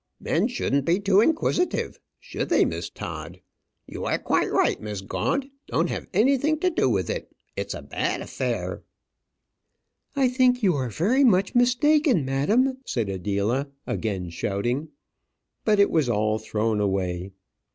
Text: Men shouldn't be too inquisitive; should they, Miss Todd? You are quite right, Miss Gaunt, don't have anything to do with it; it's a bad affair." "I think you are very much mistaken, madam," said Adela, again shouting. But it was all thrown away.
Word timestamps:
Men 0.19 0.47
shouldn't 0.47 0.83
be 0.83 0.99
too 0.99 1.21
inquisitive; 1.21 1.99
should 2.19 2.49
they, 2.49 2.65
Miss 2.65 2.89
Todd? 2.89 3.39
You 3.85 4.05
are 4.05 4.17
quite 4.17 4.51
right, 4.51 4.81
Miss 4.81 5.01
Gaunt, 5.01 5.45
don't 5.67 5.91
have 5.91 6.07
anything 6.11 6.57
to 6.61 6.71
do 6.71 6.89
with 6.89 7.07
it; 7.07 7.31
it's 7.55 7.75
a 7.75 7.83
bad 7.83 8.19
affair." 8.19 8.81
"I 10.15 10.27
think 10.27 10.63
you 10.63 10.73
are 10.73 10.89
very 10.89 11.23
much 11.23 11.53
mistaken, 11.53 12.25
madam," 12.25 12.79
said 12.83 13.09
Adela, 13.09 13.67
again 13.85 14.31
shouting. 14.31 14.87
But 15.65 15.79
it 15.79 15.91
was 15.91 16.09
all 16.09 16.39
thrown 16.39 16.79
away. 16.81 17.33